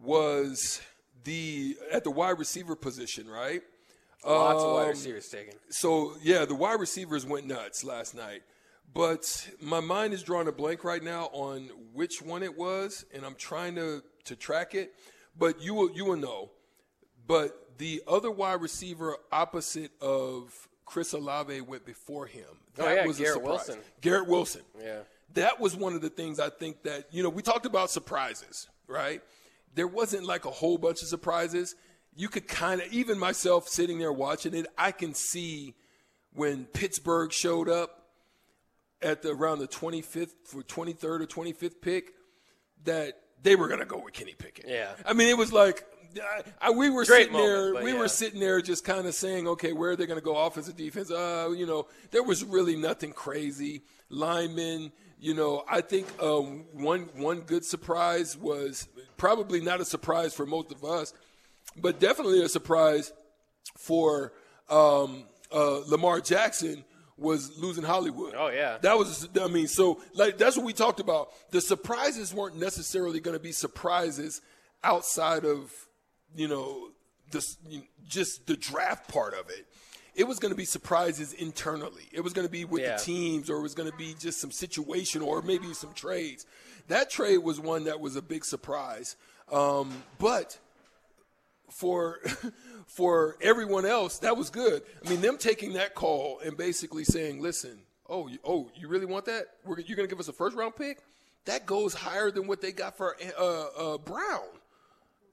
was 0.02 0.82
the 1.24 1.78
at 1.92 2.04
the 2.04 2.12
wide 2.12 2.40
receiver 2.40 2.76
position, 2.76 3.30
right? 3.30 3.62
Lots 4.26 4.62
um, 4.62 4.70
of 4.70 4.76
wide 4.76 4.84
um, 4.84 4.90
receivers 4.90 5.30
taken. 5.30 5.54
So 5.70 6.14
yeah, 6.22 6.46
the 6.46 6.56
wide 6.56 6.80
receivers 6.80 7.26
went 7.26 7.48
nuts 7.48 7.84
last 7.84 8.16
night. 8.16 8.44
But 8.94 9.50
my 9.62 9.80
mind 9.80 10.14
is 10.14 10.22
drawing 10.22 10.48
a 10.48 10.52
blank 10.52 10.84
right 10.84 11.02
now 11.02 11.30
on 11.32 11.70
which 11.94 12.22
one 12.22 12.44
it 12.44 12.58
was, 12.58 13.06
and 13.14 13.26
I'm 13.26 13.36
trying 13.36 13.76
to, 13.76 14.04
to 14.26 14.36
track 14.36 14.76
it. 14.76 14.94
But 15.38 15.62
you 15.62 15.74
will 15.74 15.92
you 15.92 16.06
will 16.06 16.18
know. 16.18 16.52
But 17.26 17.78
the 17.78 18.04
other 18.08 18.30
wide 18.30 18.62
receiver 18.62 19.16
opposite 19.32 19.92
of 20.02 20.68
Chris 20.86 21.14
Olave 21.14 21.62
went 21.62 21.86
before 21.86 22.26
him. 22.26 22.44
Oh, 22.50 22.84
that 22.84 22.88
oh, 22.88 22.94
yeah, 22.94 23.08
was 23.08 23.18
Garrett 23.18 23.42
Wilson. 23.42 23.78
Garrett 24.02 24.28
Wilson. 24.28 24.62
Yeah. 24.80 25.00
That 25.36 25.62
was 25.62 25.76
one 25.78 25.94
of 25.94 26.02
the 26.02 26.10
things 26.10 26.40
I 26.40 26.50
think 26.50 26.84
that, 26.84 27.06
you 27.12 27.24
know, 27.24 27.30
we 27.30 27.42
talked 27.42 27.66
about 27.66 27.90
surprises, 27.90 28.68
right? 28.88 29.22
There 29.76 29.88
wasn't 29.88 30.26
like 30.26 30.46
a 30.46 30.52
whole 30.52 30.78
bunch 30.78 31.02
of 31.02 31.08
surprises. 31.08 31.76
You 32.16 32.28
could 32.28 32.48
kind 32.48 32.82
of, 32.82 32.92
even 32.92 33.18
myself 33.18 33.68
sitting 33.68 34.00
there 34.00 34.12
watching 34.12 34.54
it, 34.54 34.68
I 34.78 34.92
can 34.92 35.14
see 35.14 35.76
when 36.34 36.66
Pittsburgh 36.66 37.32
showed 37.32 37.70
up 37.70 38.02
at 39.02 39.22
the, 39.22 39.32
around 39.32 39.60
the 39.60 39.68
25th 39.68 40.32
for 40.46 40.64
23rd 40.64 41.22
or 41.22 41.26
25th 41.26 41.82
pick 41.82 42.14
that 42.84 43.14
they 43.42 43.56
were 43.56 43.68
going 43.68 43.80
to 43.80 43.86
go 43.86 44.00
with 44.00 44.14
Kenny 44.14 44.34
Pickett. 44.38 44.66
Yeah. 44.68 44.92
I 45.06 45.14
mean, 45.14 45.30
it 45.30 45.38
was 45.38 45.52
like, 45.52 45.86
I, 46.18 46.68
I, 46.68 46.72
we 46.72 46.90
were 46.90 47.06
Great 47.06 47.24
sitting 47.24 47.34
moment, 47.34 47.76
there. 47.76 47.84
We 47.84 47.94
yeah. 47.94 48.00
were 48.00 48.08
sitting 48.08 48.40
there, 48.40 48.62
just 48.62 48.84
kind 48.84 49.08
of 49.08 49.14
saying, 49.14 49.48
"Okay, 49.48 49.72
where 49.72 49.92
are 49.92 49.96
they 49.96 50.06
going 50.06 50.20
to 50.20 50.24
go? 50.24 50.36
Offensive, 50.36 50.76
defense? 50.76 51.10
Uh, 51.10 51.54
you 51.56 51.66
know, 51.66 51.88
there 52.12 52.22
was 52.22 52.44
really 52.44 52.76
nothing 52.76 53.14
crazy. 53.14 53.84
Linemen, 54.10 54.92
you 55.22 55.34
know, 55.34 55.64
I 55.70 55.80
think 55.80 56.08
um, 56.22 56.66
one 56.74 57.10
one 57.16 57.42
good 57.42 57.64
surprise 57.64 58.38
was 58.38 58.90
probably 59.22 59.62
not 59.62 59.80
a 59.80 59.86
surprise 59.86 60.34
for 60.34 60.48
most 60.48 60.72
of 60.72 60.84
us, 60.84 61.14
but 61.80 62.00
definitely 62.00 62.42
a 62.42 62.50
surprise 62.50 63.14
for 63.78 64.34
um, 64.68 65.26
uh, 65.54 65.82
Lamar 65.88 66.22
Jackson 66.22 66.84
was 67.20 67.56
losing 67.60 67.84
Hollywood. 67.84 68.34
Oh 68.36 68.50
yeah, 68.50 68.80
that 68.82 68.98
was. 68.98 69.30
I 69.40 69.48
mean, 69.48 69.68
so 69.68 70.02
like 70.16 70.40
that's 70.40 70.58
what 70.58 70.66
we 70.66 70.74
talked 70.74 71.00
about. 71.00 71.30
The 71.52 71.62
surprises 71.62 72.34
weren't 72.34 72.58
necessarily 72.58 73.20
going 73.20 73.38
to 73.38 73.44
be 73.44 73.52
surprises 73.52 74.42
outside 74.84 75.46
of 75.46 75.72
you 76.36 76.48
know 76.48 76.88
this 77.32 77.58
just 78.08 78.48
the 78.48 78.58
draft 78.58 79.08
part 79.08 79.36
of 79.36 79.52
it 79.52 79.68
it 80.16 80.26
was 80.28 80.40
going 80.40 80.52
to 80.52 80.58
be 80.58 80.66
surprises 80.66 81.34
internally. 81.34 82.10
It 82.12 82.22
was 82.22 82.34
going 82.34 82.48
to 82.48 82.52
be 82.52 82.66
with 82.66 82.82
yeah. 82.82 82.98
the 82.98 83.04
teams, 83.04 83.50
or 83.50 83.58
it 83.58 83.62
was 83.62 83.76
going 83.76 83.90
to 83.90 83.98
be 83.98 84.14
just 84.20 84.40
some 84.40 84.52
situation, 84.52 85.22
or 85.22 85.42
maybe 85.42 85.74
some 85.74 85.94
trades. 85.94 86.46
That 86.88 87.10
trade 87.10 87.38
was 87.40 87.60
one 87.60 87.86
that 87.86 88.00
was 88.00 88.16
a 88.16 88.22
big 88.22 88.44
surprise. 88.44 89.16
Um, 89.52 90.04
but 90.20 90.60
for 91.70 92.20
for 92.88 93.38
everyone 93.42 93.86
else, 93.86 94.20
that 94.20 94.36
was 94.36 94.50
good. 94.50 94.84
I 95.06 95.10
mean, 95.10 95.22
them 95.22 95.38
taking 95.38 95.74
that 95.74 95.96
call 95.96 96.40
and 96.44 96.58
basically 96.58 97.04
saying, 97.06 97.42
"Listen, 97.42 97.80
oh, 98.10 98.28
you, 98.28 98.40
oh, 98.46 98.70
you 98.76 98.88
really 98.88 99.06
want 99.06 99.26
that? 99.26 99.46
We're, 99.66 99.80
you're 99.80 99.96
going 99.96 100.08
to 100.08 100.14
give 100.14 100.20
us 100.20 100.28
a 100.28 100.34
first 100.34 100.56
round 100.56 100.76
pick? 100.76 101.00
That 101.46 101.66
goes 101.66 101.94
higher 101.94 102.30
than 102.30 102.46
what 102.48 102.62
they 102.62 102.72
got 102.72 102.98
for 102.98 103.16
uh, 103.40 103.44
uh, 103.44 103.98
Brown, 103.98 104.44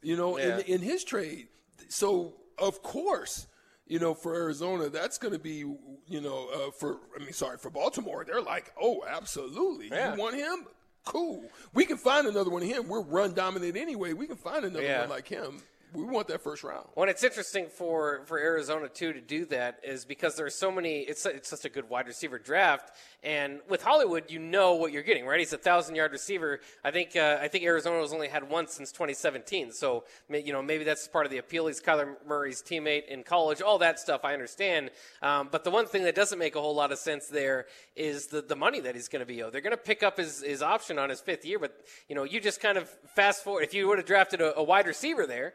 you 0.00 0.16
know, 0.16 0.38
Yeah. 0.38 0.58
in, 0.58 0.61
in 0.76 0.80
his 0.80 1.04
trade. 1.04 1.49
So 1.88 2.35
of 2.58 2.82
course, 2.82 3.47
you 3.88 3.99
know, 3.99 4.14
for 4.14 4.35
Arizona, 4.35 4.88
that's 4.88 5.18
going 5.18 5.33
to 5.33 5.38
be, 5.38 5.64
you 6.07 6.21
know, 6.21 6.49
uh, 6.54 6.71
for 6.71 6.99
I 7.16 7.21
mean, 7.21 7.33
sorry, 7.33 7.59
for 7.59 7.71
Baltimore, 7.71 8.25
they're 8.25 8.42
like, 8.42 8.73
oh, 8.80 9.02
absolutely, 9.09 9.88
Yeah. 9.88 10.14
you 10.14 10.21
want 10.21 10.35
him? 10.37 10.66
Cool. 11.04 11.42
We 11.73 11.87
can 11.87 11.97
find 11.97 12.26
another 12.26 12.50
one 12.50 12.62
of 12.62 12.68
him. 12.68 12.87
We're 12.87 13.00
run 13.00 13.33
dominant 13.33 13.76
anyway. 13.76 14.12
We 14.12 14.26
can 14.26 14.37
find 14.37 14.64
another 14.64 14.83
Yeah. 14.85 15.00
one 15.00 15.09
like 15.09 15.26
him. 15.26 15.62
We 15.95 16.04
want 16.04 16.28
that 16.28 16.42
first 16.42 16.64
round. 16.64 16.87
Well, 16.95 17.04
and 17.04 17.11
it's 17.11 17.25
interesting 17.25 17.66
for, 17.68 18.23
for 18.26 18.38
Arizona 18.38 18.88
too 18.88 19.12
to 19.12 19.21
do 19.21 19.47
that 19.47 19.80
is 19.83 20.04
because 20.04 20.37
there's 20.37 20.54
so 20.54 20.71
many. 20.71 21.00
It's 21.00 21.25
it's 21.25 21.49
such 21.49 21.64
a 21.64 21.68
good 21.68 21.88
wide 21.88 22.07
receiver 22.07 22.38
draft, 22.38 22.92
and 23.23 23.61
with 23.68 23.83
Hollywood, 23.83 24.30
you 24.30 24.38
know 24.38 24.75
what 24.75 24.92
you're 24.92 25.02
getting, 25.02 25.25
right? 25.25 25.38
He's 25.38 25.52
a 25.52 25.59
thousand 25.59 25.95
yard 25.95 26.12
receiver. 26.12 26.61
I 26.85 26.90
think 26.90 27.16
uh, 27.16 27.38
I 27.40 27.49
think 27.49 27.64
Arizona 27.64 28.00
has 28.00 28.12
only 28.12 28.28
had 28.28 28.49
one 28.49 28.66
since 28.66 28.92
2017, 28.92 29.73
so 29.73 30.04
you 30.28 30.52
know 30.52 30.61
maybe 30.61 30.85
that's 30.85 31.09
part 31.09 31.25
of 31.25 31.33
the 31.33 31.38
appeal. 31.38 31.66
He's 31.66 31.80
Kyler 31.80 32.16
Murray's 32.26 32.62
teammate 32.62 33.07
in 33.09 33.23
college, 33.23 33.62
all 33.62 33.78
that 33.78 33.99
stuff. 33.99 34.25
I 34.25 34.35
understand, 34.35 34.90
um, 35.23 35.49
but 35.50 35.64
the 35.64 35.71
one 35.71 35.87
thing 35.87 36.02
that 36.04 36.14
doesn't 36.14 36.38
make 36.38 36.54
a 36.54 36.61
whole 36.61 36.75
lot 36.75 36.92
of 36.92 36.99
sense 36.99 37.28
there 37.28 37.66
is 37.97 38.26
the 38.26 38.42
the 38.42 38.57
money 38.57 38.80
that 38.80 38.95
he's 38.95 39.09
going 39.09 39.21
to 39.21 39.26
be 39.26 39.42
owed. 39.42 39.52
They're 39.54 39.62
going 39.62 39.71
to 39.71 39.76
pick 39.78 40.02
up 40.02 40.18
his 40.18 40.42
his 40.42 40.62
option 40.62 40.99
on 40.99 41.09
his 41.09 41.21
fifth 41.21 41.47
year, 41.47 41.59
but 41.59 41.75
you 42.09 42.14
know 42.14 42.25
you 42.25 42.40
just 42.40 42.61
kind 42.61 42.76
of 42.76 42.90
fast 43.16 43.42
forward. 43.42 43.62
If 43.62 43.73
you 43.73 43.88
would 43.88 43.99
have 43.99 44.07
drafted 44.07 44.42
a, 44.42 44.54
a 44.59 44.62
wide 44.62 44.87
receiver 44.87 45.26
there 45.26 45.54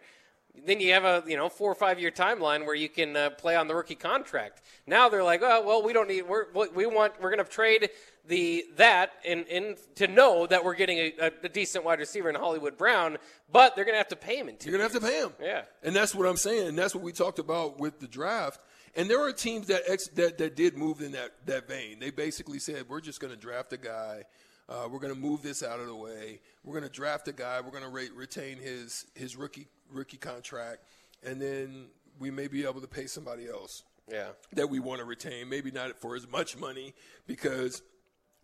then 0.65 0.79
you 0.79 0.93
have 0.93 1.03
a 1.03 1.23
you 1.27 1.35
know 1.35 1.49
four 1.49 1.71
or 1.71 1.75
five 1.75 1.99
year 1.99 2.11
timeline 2.11 2.65
where 2.65 2.75
you 2.75 2.89
can 2.89 3.15
uh, 3.15 3.29
play 3.31 3.55
on 3.55 3.67
the 3.67 3.75
rookie 3.75 3.95
contract. 3.95 4.61
Now 4.85 5.09
they're 5.09 5.23
like, 5.23 5.41
oh 5.43 5.65
well, 5.65 5.83
we 5.83 5.93
don't 5.93 6.07
need. 6.07 6.23
We're, 6.23 6.45
we 6.73 6.85
want. 6.85 7.13
We're 7.21 7.33
going 7.33 7.43
to 7.43 7.51
trade 7.51 7.89
the 8.27 8.65
that 8.77 9.13
in, 9.25 9.43
in 9.45 9.75
to 9.95 10.07
know 10.07 10.47
that 10.47 10.63
we're 10.63 10.75
getting 10.75 10.97
a, 11.19 11.31
a, 11.43 11.49
decent 11.49 11.83
wide 11.83 11.99
receiver 11.99 12.29
in 12.29 12.35
Hollywood 12.35 12.77
Brown, 12.77 13.17
but 13.51 13.75
they're 13.75 13.83
going 13.83 13.95
to 13.95 13.99
have 13.99 14.07
to 14.09 14.15
pay 14.15 14.37
him 14.37 14.47
in 14.47 14.55
two. 14.55 14.69
You're 14.69 14.79
gonna 14.79 14.89
have 14.89 15.01
to 15.01 15.05
pay 15.05 15.19
him. 15.19 15.33
Yeah. 15.41 15.63
and 15.83 15.95
that's 15.95 16.15
what 16.15 16.27
I'm 16.27 16.37
saying. 16.37 16.69
And 16.69 16.77
that's 16.77 16.95
what 16.95 17.03
we 17.03 17.11
talked 17.11 17.39
about 17.39 17.79
with 17.79 17.99
the 17.99 18.07
draft. 18.07 18.61
And 18.95 19.09
there 19.09 19.21
are 19.21 19.33
teams 19.33 19.67
that 19.67 19.81
ex- 19.87 20.07
that 20.09 20.37
that 20.37 20.55
did 20.55 20.77
move 20.77 21.01
in 21.01 21.13
that 21.13 21.31
that 21.45 21.67
vein. 21.67 21.99
They 21.99 22.11
basically 22.11 22.59
said, 22.59 22.85
we're 22.87 23.01
just 23.01 23.19
gonna 23.19 23.35
draft 23.35 23.73
a 23.73 23.77
guy. 23.77 24.23
Uh, 24.69 24.87
we're 24.89 24.99
gonna 24.99 25.13
move 25.15 25.41
this 25.41 25.61
out 25.63 25.79
of 25.79 25.87
the 25.87 25.95
way. 25.95 26.39
We're 26.63 26.73
gonna 26.73 26.89
draft 26.89 27.27
a 27.27 27.33
guy. 27.33 27.59
We're 27.61 27.71
gonna 27.71 27.89
re- 27.89 28.09
retain 28.15 28.57
his 28.57 29.05
his 29.15 29.35
rookie 29.35 29.67
rookie 29.91 30.17
contract, 30.17 30.79
and 31.23 31.41
then 31.41 31.87
we 32.19 32.31
may 32.31 32.47
be 32.47 32.63
able 32.65 32.81
to 32.81 32.87
pay 32.87 33.05
somebody 33.07 33.47
else 33.49 33.83
Yeah. 34.09 34.29
that 34.53 34.69
we 34.69 34.79
want 34.79 34.99
to 34.99 35.05
retain. 35.05 35.49
Maybe 35.49 35.71
not 35.71 35.99
for 35.99 36.15
as 36.15 36.27
much 36.27 36.57
money 36.57 36.93
because 37.27 37.81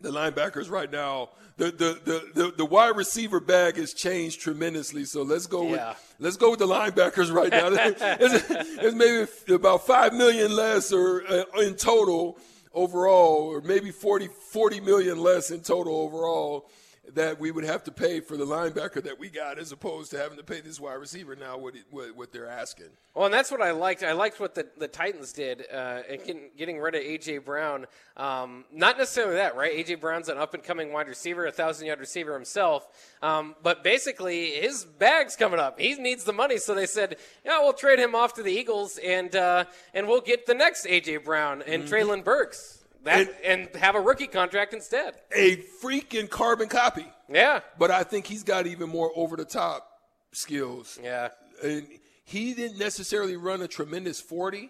the 0.01 0.11
linebackers 0.11 0.69
right 0.69 0.91
now, 0.91 1.29
the 1.57 1.65
the, 1.71 1.99
the, 2.03 2.43
the, 2.43 2.51
the 2.51 2.65
wide 2.65 2.95
receiver 2.97 3.39
bag 3.39 3.77
has 3.77 3.93
changed 3.93 4.41
tremendously. 4.41 5.05
So 5.05 5.23
let's 5.23 5.45
go 5.47 5.63
Yeah. 5.73 5.89
with 5.89 6.15
let's 6.19 6.37
go 6.37 6.49
with 6.51 6.59
the 6.59 6.67
linebackers 6.67 7.31
right 7.33 7.51
now. 7.51 7.67
it's, 7.71 8.45
it's 8.49 8.95
maybe 8.95 9.53
about 9.53 9.85
five 9.87 10.13
million 10.13 10.53
less 10.55 10.91
or 10.91 11.23
uh, 11.27 11.43
in 11.61 11.75
total 11.75 12.37
overall, 12.73 13.47
or 13.51 13.61
maybe 13.61 13.91
40, 13.91 14.27
40 14.27 14.79
million 14.81 15.19
less 15.19 15.51
in 15.51 15.61
total 15.61 15.95
overall. 15.95 16.69
That 17.13 17.39
we 17.39 17.49
would 17.49 17.63
have 17.63 17.83
to 17.85 17.91
pay 17.91 18.19
for 18.19 18.37
the 18.37 18.45
linebacker 18.45 19.03
that 19.03 19.17
we 19.17 19.29
got, 19.29 19.57
as 19.57 19.71
opposed 19.71 20.11
to 20.11 20.17
having 20.19 20.37
to 20.37 20.43
pay 20.43 20.61
this 20.61 20.79
wide 20.79 20.93
receiver 20.93 21.35
now 21.35 21.57
what, 21.57 21.75
it, 21.75 21.85
what, 21.89 22.15
what 22.15 22.31
they're 22.31 22.47
asking. 22.47 22.89
Well, 23.15 23.25
and 23.25 23.33
that's 23.33 23.49
what 23.49 23.61
I 23.61 23.71
liked. 23.71 24.03
I 24.03 24.11
liked 24.11 24.39
what 24.39 24.53
the, 24.53 24.67
the 24.77 24.87
Titans 24.87 25.33
did 25.33 25.65
uh, 25.73 26.01
in 26.07 26.19
getting, 26.19 26.49
getting 26.55 26.79
rid 26.79 26.93
of 26.93 27.01
AJ 27.01 27.45
Brown. 27.45 27.87
Um, 28.15 28.65
not 28.71 28.97
necessarily 28.97 29.35
that, 29.35 29.55
right? 29.55 29.73
AJ 29.73 29.99
Brown's 29.99 30.29
an 30.29 30.37
up 30.37 30.53
and 30.53 30.63
coming 30.63 30.93
wide 30.93 31.07
receiver, 31.07 31.47
a 31.47 31.51
thousand 31.51 31.87
yard 31.87 31.99
receiver 31.99 32.33
himself. 32.33 32.87
Um, 33.23 33.55
but 33.63 33.83
basically, 33.83 34.51
his 34.51 34.85
bag's 34.85 35.35
coming 35.35 35.59
up. 35.59 35.79
He 35.79 35.95
needs 35.95 36.25
the 36.25 36.33
money, 36.33 36.57
so 36.57 36.75
they 36.75 36.85
said, 36.85 37.17
"Yeah, 37.43 37.59
we'll 37.59 37.73
trade 37.73 37.99
him 37.99 38.13
off 38.13 38.35
to 38.35 38.43
the 38.43 38.51
Eagles, 38.51 38.99
and 39.03 39.35
uh, 39.35 39.65
and 39.93 40.07
we'll 40.07 40.21
get 40.21 40.45
the 40.45 40.53
next 40.53 40.85
AJ 40.85 41.23
Brown 41.25 41.63
and 41.63 41.85
Treylon 41.85 42.23
Burks." 42.23 42.78
That, 43.03 43.33
and 43.45 43.69
have 43.75 43.95
a 43.95 44.01
rookie 44.01 44.27
contract 44.27 44.73
instead. 44.73 45.15
A 45.33 45.57
freaking 45.81 46.29
carbon 46.29 46.67
copy. 46.67 47.05
Yeah, 47.31 47.61
but 47.77 47.91
I 47.91 48.03
think 48.03 48.27
he's 48.27 48.43
got 48.43 48.67
even 48.67 48.89
more 48.89 49.11
over 49.15 49.35
the 49.37 49.45
top 49.45 49.87
skills. 50.31 50.99
yeah, 51.01 51.29
And 51.63 51.87
he 52.23 52.53
didn't 52.53 52.77
necessarily 52.77 53.37
run 53.37 53.61
a 53.61 53.67
tremendous 53.67 54.19
40, 54.19 54.69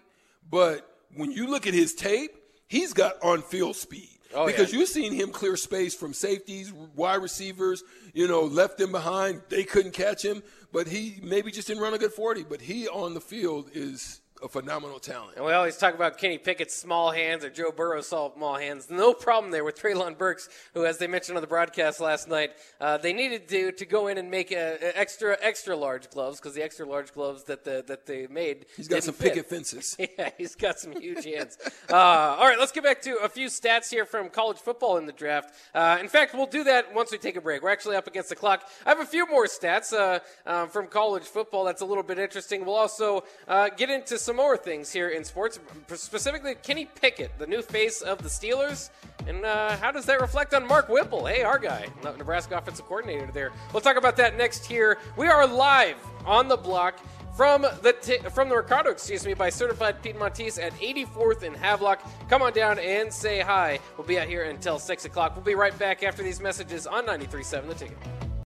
but 0.50 0.88
when 1.16 1.32
you 1.32 1.48
look 1.48 1.68
at 1.68 1.74
his 1.74 1.94
tape, 1.94 2.32
he's 2.68 2.94
got 2.94 3.16
on 3.24 3.42
field 3.42 3.76
speed. 3.76 4.10
Oh, 4.34 4.46
because 4.46 4.72
yeah. 4.72 4.80
you've 4.80 4.90
seen 4.90 5.12
him 5.12 5.32
clear 5.32 5.58
space 5.58 5.96
from 5.96 6.14
safeties, 6.14 6.72
wide 6.72 7.16
receivers, 7.16 7.84
you 8.14 8.28
know, 8.28 8.44
left 8.44 8.78
them 8.78 8.92
behind. 8.92 9.42
They 9.50 9.64
couldn't 9.64 9.94
catch 9.94 10.24
him, 10.24 10.44
but 10.72 10.88
he 10.88 11.20
maybe 11.24 11.52
just 11.52 11.68
didn't 11.68 11.82
run 11.82 11.96
a 11.96 11.98
good 11.98 12.14
40, 12.14 12.44
but 12.44 12.62
he 12.62 12.88
on 12.88 13.16
the 13.16 13.22
field 13.22 13.72
is 13.74 14.22
a 14.44 14.48
phenomenal 14.48 15.00
talent. 15.00 15.36
And 15.36 15.46
we 15.46 15.52
always 15.52 15.78
talk 15.78 15.94
about 15.94 16.18
Kenny 16.18 16.38
Pickett's 16.38 16.76
small 16.76 17.12
hands 17.12 17.44
or 17.44 17.50
Joe 17.50 17.72
Burrow's 17.72 18.08
small 18.08 18.56
hands. 18.56 18.90
No 18.90 19.14
problem 19.14 19.52
there 19.52 19.64
with 19.64 19.80
Treylon 19.82 20.18
Burks, 20.18 20.50
who, 20.74 20.86
as 20.86 20.98
they 20.98 21.08
mentioned 21.08 21.38
on 21.38 21.42
the 21.42 21.48
broadcast 21.48 22.00
last 22.00 22.28
night, 22.28 22.52
uh, 22.80 22.98
they 22.98 23.14
needed 23.14 23.48
to 23.50 23.72
to 23.74 23.86
go 23.86 24.08
in 24.08 24.18
and 24.18 24.32
make 24.32 24.52
a, 24.52 24.78
a 24.82 24.98
extra 25.00 25.38
extra 25.42 25.76
large 25.76 26.10
gloves 26.10 26.40
because 26.40 26.54
the 26.56 26.64
extra 26.64 26.86
large 26.88 27.14
gloves 27.14 27.44
that 27.46 27.64
the 27.64 27.84
that 27.88 28.06
they 28.06 28.28
made 28.28 28.66
He's 28.76 28.88
got 28.88 29.04
some 29.04 29.14
fit. 29.14 29.34
picket 29.34 29.50
fences. 29.50 29.96
Yeah, 30.18 30.30
he's 30.38 30.56
got 30.56 30.80
some 30.80 30.94
huge 31.00 31.24
hands. 31.26 31.58
Uh, 31.90 31.96
all 31.96 32.46
right, 32.48 32.58
let's 32.58 32.72
get 32.72 32.84
back 32.84 33.02
to 33.04 33.18
a 33.24 33.30
few 33.30 33.48
stats 33.48 33.90
here 33.90 34.06
from 34.06 34.30
college 34.30 34.58
football 34.58 34.98
in 34.98 35.06
the 35.06 35.12
draft. 35.14 35.54
Uh, 35.74 35.98
in 36.00 36.08
fact, 36.08 36.34
we'll 36.34 36.46
do 36.46 36.64
that 36.64 36.94
once 36.94 37.12
we 37.12 37.18
take 37.18 37.36
a 37.36 37.42
break. 37.42 37.62
We're 37.62 37.70
actually 37.70 37.96
up 37.96 38.08
against 38.08 38.30
the 38.30 38.36
clock. 38.36 38.68
I 38.86 38.90
have 38.90 39.00
a 39.00 39.06
few 39.06 39.28
more 39.28 39.46
stats 39.46 39.94
uh, 39.94 40.20
um, 40.46 40.70
from 40.70 40.88
college 40.88 41.24
football 41.24 41.64
that's 41.66 41.82
a 41.82 41.86
little 41.86 42.04
bit 42.04 42.18
interesting. 42.20 42.66
We'll 42.66 42.76
also 42.76 43.24
uh, 43.48 43.70
get 43.70 43.90
into 43.90 44.18
some 44.30 44.36
more 44.36 44.56
things 44.56 44.92
here 44.92 45.10
in 45.10 45.24
sports, 45.24 45.60
specifically 45.96 46.54
Kenny 46.54 46.86
Pickett, 46.86 47.32
the 47.40 47.48
new 47.48 47.64
face 47.64 48.02
of 48.02 48.20
the 48.20 48.30
Steelers. 48.30 48.92
And 49.28 49.44
uh, 49.44 49.76
how 49.78 49.92
does 49.92 50.06
that 50.06 50.22
reflect 50.22 50.54
on 50.54 50.68
Mark 50.68 50.88
Whipple? 50.88 51.26
Hey, 51.26 51.42
our 51.42 51.58
guy, 51.58 51.88
Nebraska 52.04 52.56
offensive 52.56 52.86
coordinator 52.86 53.32
there. 53.34 53.52
We'll 53.74 53.82
talk 53.82 53.98
about 53.98 54.16
that 54.18 54.38
next 54.38 54.68
here. 54.68 55.00
We 55.18 55.26
are 55.26 55.48
live 55.48 55.98
on 56.28 56.48
the 56.48 56.58
block 56.58 57.00
from 57.36 57.64
the 57.82 57.96
t- 58.00 58.20
from 58.30 58.50
the 58.50 58.56
Ricardo, 58.56 58.92
excuse 58.92 59.26
me, 59.26 59.34
by 59.34 59.50
Certified 59.50 60.04
Piedmontese 60.04 60.60
at 60.60 60.74
84th 60.74 61.42
and 61.42 61.58
Havelock. 61.58 62.00
Come 62.30 62.44
on 62.44 62.54
down 62.54 62.78
and 62.78 63.12
say 63.12 63.40
hi. 63.40 63.80
We'll 63.98 64.06
be 64.06 64.20
out 64.20 64.28
here 64.28 64.44
until 64.44 64.78
six 64.78 65.06
o'clock. 65.06 65.36
We'll 65.36 65.44
be 65.44 65.56
right 65.56 65.76
back 65.80 66.04
after 66.04 66.22
these 66.22 66.40
messages 66.40 66.86
on 66.86 67.08
93.7 67.08 67.68
The 67.68 67.74
Ticket. 67.74 68.29